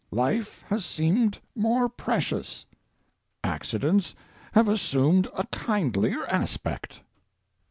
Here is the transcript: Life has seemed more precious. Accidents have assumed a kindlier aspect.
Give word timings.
Life 0.09 0.63
has 0.67 0.83
seemed 0.83 1.37
more 1.55 1.87
precious. 1.87 2.65
Accidents 3.43 4.15
have 4.53 4.67
assumed 4.67 5.27
a 5.37 5.45
kindlier 5.51 6.25
aspect. 6.25 7.01